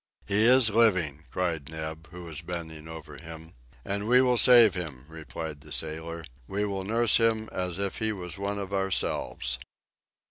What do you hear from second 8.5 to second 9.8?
of ourselves."